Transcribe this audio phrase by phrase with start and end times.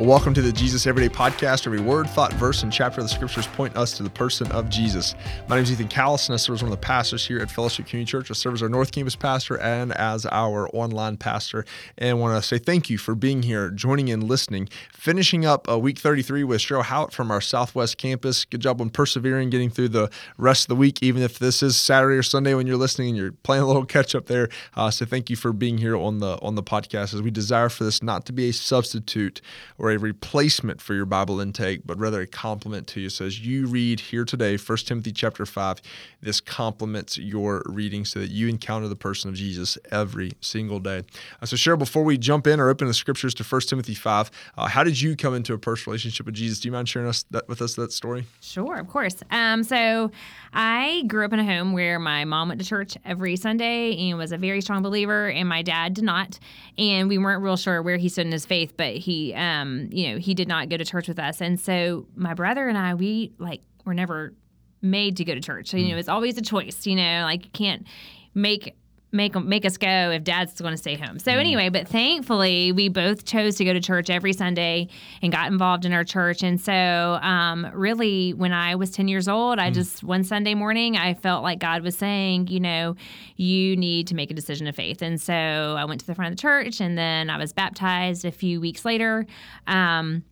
[0.00, 1.66] Welcome to the Jesus Everyday Podcast.
[1.66, 4.70] Every word, thought, verse, and chapter of the scriptures point us to the person of
[4.70, 5.14] Jesus.
[5.46, 6.32] My name is Ethan Callison.
[6.32, 8.30] I serve as one of the pastors here at Fellowship Community Church.
[8.30, 11.66] I serve as our North Campus pastor and as our online pastor.
[11.98, 14.70] And I want to say thank you for being here, joining in, listening.
[14.90, 18.46] Finishing up uh, week 33 with Cheryl Howitt from our Southwest campus.
[18.46, 21.76] Good job on persevering, getting through the rest of the week, even if this is
[21.76, 24.48] Saturday or Sunday when you're listening and you're playing a little catch up there.
[24.74, 27.68] Uh, so thank you for being here on the on the podcast as we desire
[27.68, 29.42] for this not to be a substitute
[29.76, 33.10] or a replacement for your Bible intake, but rather a complement to you.
[33.10, 35.80] So as you read here today, 1 Timothy chapter 5,
[36.22, 41.02] this complements your reading so that you encounter the person of Jesus every single day.
[41.40, 44.30] Uh, so Cheryl, before we jump in or open the scriptures to 1 Timothy 5,
[44.56, 46.60] uh, how did you come into a personal relationship with Jesus?
[46.60, 48.26] Do you mind sharing us that, with us that story?
[48.40, 49.16] Sure, of course.
[49.30, 50.10] Um, so
[50.52, 54.18] I grew up in a home where my mom went to church every Sunday and
[54.18, 56.38] was a very strong believer, and my dad did not.
[56.76, 60.10] And we weren't real sure where he stood in his faith, but he, um, you
[60.10, 61.40] know, he did not go to church with us.
[61.40, 64.34] And so my brother and I, we like were never
[64.82, 65.68] made to go to church.
[65.68, 65.98] So, you know, mm.
[65.98, 66.86] it's always a choice.
[66.86, 67.86] You know, like you can't
[68.34, 68.76] make
[69.12, 71.18] make make us go if dad's going to stay home.
[71.18, 74.88] So anyway, but thankfully we both chose to go to church every Sunday
[75.20, 76.42] and got involved in our church.
[76.42, 80.96] And so um, really, when I was ten years old, I just one Sunday morning
[80.96, 82.96] I felt like God was saying, you know,
[83.36, 85.02] you need to make a decision of faith.
[85.02, 88.24] And so I went to the front of the church, and then I was baptized
[88.24, 89.26] a few weeks later.
[89.66, 90.24] Um,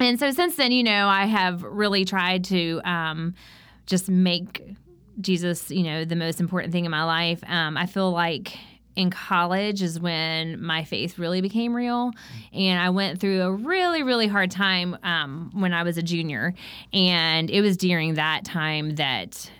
[0.00, 3.34] and so since then, you know, I have really tried to um,
[3.86, 4.62] just make
[5.20, 7.42] Jesus, you know, the most important thing in my life.
[7.46, 8.58] Um, I feel like
[8.96, 12.12] in college is when my faith really became real.
[12.52, 16.54] And I went through a really, really hard time um, when I was a junior.
[16.92, 19.50] And it was during that time that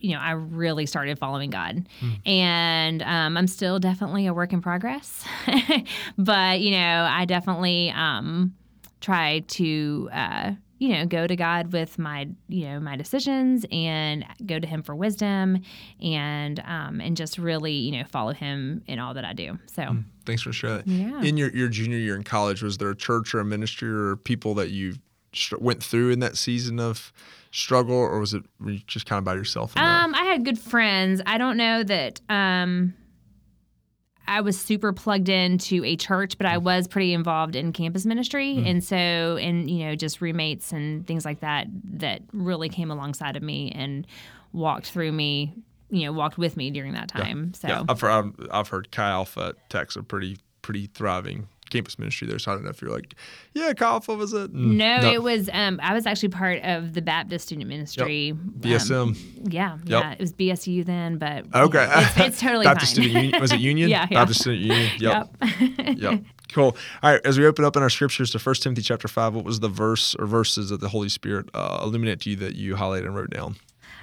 [0.00, 1.86] you know, I really started following God.
[2.24, 5.24] And um, I'm still definitely a work in progress.
[6.18, 8.54] but, you know, I definitely um,
[9.00, 14.24] try to, uh, you know, go to God with my, you know, my decisions and
[14.46, 15.58] go to Him for wisdom
[16.02, 19.58] and, um, and just really, you know, follow Him in all that I do.
[19.66, 20.86] So, Thanks for sharing that.
[20.86, 21.22] Yeah.
[21.22, 24.16] In your, your junior year in college, was there a church or a ministry or
[24.16, 24.94] people that you
[25.60, 27.12] went through in that season of
[27.50, 29.76] struggle, or was it were you just kind of by yourself?
[29.76, 31.20] Um, I had good friends.
[31.26, 32.94] I don't know that um,
[34.30, 36.62] I was super plugged into a church, but I mm.
[36.62, 38.70] was pretty involved in campus ministry, mm.
[38.70, 43.36] and so and you know just roommates and things like that that really came alongside
[43.36, 44.06] of me and
[44.52, 45.52] walked through me,
[45.90, 47.52] you know, walked with me during that time.
[47.54, 52.26] So Yeah, I've heard, I've heard Chi Alpha Tech's a pretty pretty thriving campus ministry
[52.26, 52.38] there.
[52.38, 53.14] So I don't know if you're like,
[53.54, 54.52] yeah, Alpha was it?
[54.52, 58.32] Mm, no, it was um, I was actually part of the Baptist Student Ministry.
[58.32, 59.52] um, BSM.
[59.52, 63.04] yeah, yeah, it was BSU then, but Okay, it's, it's totally Baptist fine.
[63.04, 63.40] Student Union.
[63.40, 63.88] Was it Union?
[63.90, 64.18] Yeah, yeah.
[64.20, 64.90] Baptist Student Union.
[65.00, 65.36] Yep.
[65.40, 65.98] Yep.
[65.98, 66.20] yep.
[66.52, 66.76] Cool.
[67.02, 67.20] All right.
[67.24, 69.68] As we open up in our scriptures to 1 Timothy chapter five, what was the
[69.68, 73.14] verse or verses that the Holy Spirit uh, illuminate to you that you highlighted and
[73.14, 73.54] wrote down?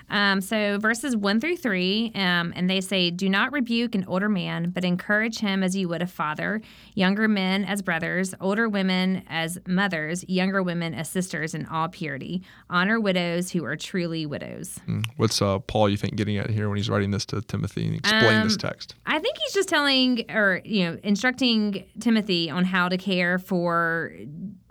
[0.09, 4.29] Um, so verses one through three, um, and they say, "Do not rebuke an older
[4.29, 6.62] man, but encourage him as you would a father.
[6.95, 12.41] Younger men as brothers, older women as mothers, younger women as sisters, in all purity.
[12.69, 15.06] Honor widows who are truly widows." Mm.
[15.18, 17.95] What's uh, Paul you think getting at here when he's writing this to Timothy and
[17.97, 18.95] explaining this Um, text?
[19.06, 24.12] I think he's just telling or you know instructing Timothy on how to care for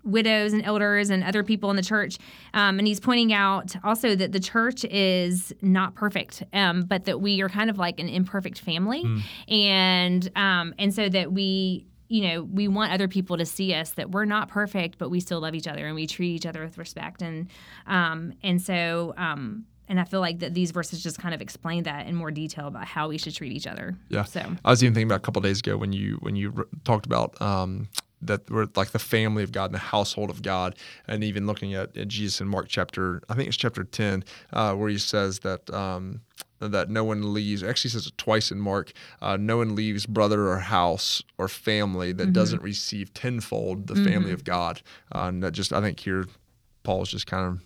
[0.06, 2.16] widows and elders and other people in the church,
[2.54, 7.20] um, and he's pointing out also that the church is not perfect, um, but that
[7.20, 9.04] we are kind of like an imperfect family,
[9.48, 11.86] and um, and so that we.
[12.08, 15.18] You know, we want other people to see us that we're not perfect, but we
[15.18, 17.20] still love each other and we treat each other with respect.
[17.20, 17.48] And
[17.88, 21.82] um, and so um, and I feel like that these verses just kind of explain
[21.84, 23.96] that in more detail about how we should treat each other.
[24.08, 24.22] Yeah.
[24.22, 26.66] So I was even thinking about a couple days ago when you when you r-
[26.84, 27.88] talked about um,
[28.22, 30.76] that we're like the family of God and the household of God,
[31.06, 34.74] and even looking at, at Jesus in Mark chapter, I think it's chapter ten, uh,
[34.74, 35.68] where he says that.
[35.70, 36.20] Um,
[36.58, 37.62] that no one leaves.
[37.62, 38.92] Actually, says it twice in Mark.
[39.20, 44.32] Uh, no one leaves brother or house or family that doesn't receive tenfold the family
[44.32, 44.80] of God.
[45.14, 46.24] Uh, and that just, I think here,
[46.82, 47.60] Paul's just kind of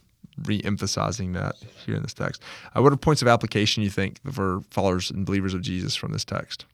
[0.44, 1.54] re-emphasizing that
[1.86, 2.42] here in this text.
[2.74, 6.10] Uh, what are points of application you think for followers and believers of Jesus from
[6.10, 6.66] this text?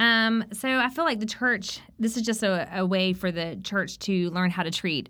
[0.00, 3.60] Um, so I feel like the church, this is just a, a way for the
[3.62, 5.08] church to learn how to treat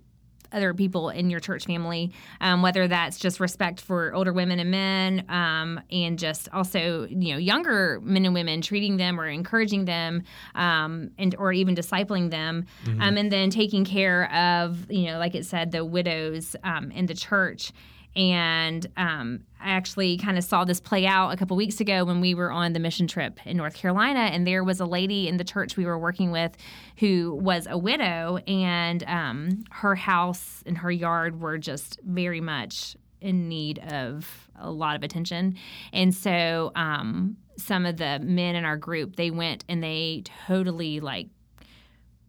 [0.53, 4.69] other people in your church family, um, whether that's just respect for older women and
[4.69, 9.85] men, um, and just also you know younger men and women, treating them or encouraging
[9.85, 10.25] them,
[10.57, 13.01] um, and or even discipling them, Mm-hmm.
[13.01, 17.07] um, and then taking care of you know like it said the widows um, in
[17.07, 17.71] the church.
[18.17, 22.21] And um, I actually kind of saw this play out a couple weeks ago when
[22.21, 24.21] we were on the mission trip in North Carolina.
[24.21, 26.57] And there was a lady in the church we were working with
[26.99, 32.97] who was a widow, and um, her house and her yard were just very much
[33.21, 35.57] in need of a lot of attention.
[35.93, 41.01] And so um, some of the men in our group, they went and they totally
[41.01, 41.29] like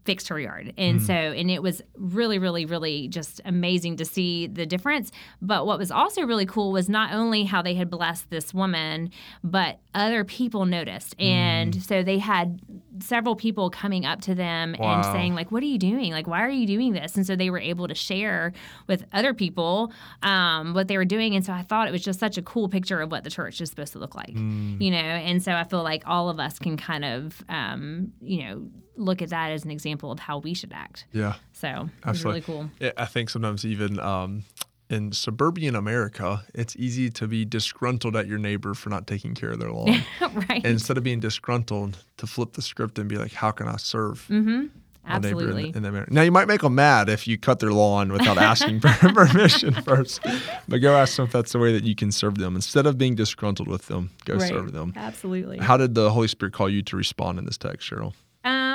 [0.04, 0.74] fixed her yard.
[0.78, 1.06] And mm.
[1.06, 5.12] so, and it was really, really, really just amazing to see the difference.
[5.42, 9.12] But what was also really cool was not only how they had blessed this woman,
[9.44, 11.20] but other people noticed.
[11.20, 11.82] And mm.
[11.82, 12.62] so they had
[13.00, 14.96] several people coming up to them Wow.
[14.96, 16.12] and saying, like, what are you doing?
[16.12, 17.16] Like, why are you doing this?
[17.16, 18.52] And so they were able to share
[18.88, 19.94] with other people
[20.24, 21.36] um, what they were doing.
[21.36, 23.62] And so I thought it was just such a cool picture of what the church
[23.62, 24.98] is supposed to look like, you know?
[24.98, 28.68] And so I feel like all of us can kind of, um, you know,
[28.98, 31.06] look at that as an example of how we should act.
[31.14, 31.36] Yeah.
[31.54, 32.32] So it was Absolutely.
[32.32, 32.70] really cool.
[32.80, 34.44] Yeah, I think sometimes even um,
[34.92, 39.52] in suburban America, it's easy to be disgruntled at your neighbor for not taking care
[39.52, 40.04] of their lawn.
[40.22, 40.50] right.
[40.50, 43.78] and instead of being disgruntled, to flip the script and be like, how can I
[43.78, 44.68] serve mm-hmm.
[45.08, 45.72] my neighbor in, Absolutely.
[45.76, 48.82] in the Now, you might make them mad if you cut their lawn without asking
[48.82, 50.20] for permission first,
[50.68, 52.56] but go ask them if that's the way that you can serve them.
[52.56, 54.50] Instead of being disgruntled with them, go Right.
[54.50, 54.94] serve them.
[54.96, 55.60] Absolutely.
[55.60, 58.14] How did the Holy Spirit call you to respond in this text, Cheryl?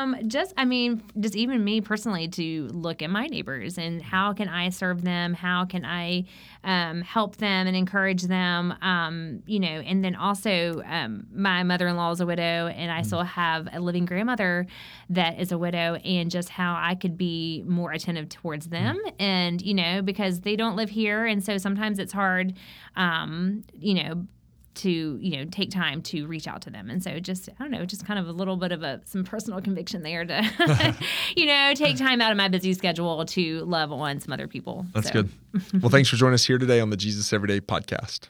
[0.06, 4.32] Um, just I mean, just even me personally to look at my neighbors and how
[4.32, 5.34] can I serve them?
[5.34, 6.24] How can I
[6.64, 8.74] um, help them and encourage them?
[8.82, 13.22] Um, you know, and then also um, my mother-in-law is a widow, and I still
[13.22, 14.66] have a living grandmother
[15.10, 19.60] that is a widow, and just how I could be more attentive towards them, and
[19.60, 22.54] you know, because they don't live here, and so sometimes it's hard,
[22.96, 24.26] um, you know
[24.76, 27.70] to you know take time to reach out to them and so just i don't
[27.70, 30.42] know just kind of a little bit of a some personal conviction there to
[31.36, 34.86] you know take time out of my busy schedule to love on some other people
[34.94, 35.22] That's So.
[35.22, 35.30] good.
[35.82, 38.28] well, thanks for joining us here today on the Jesus Everyday podcast.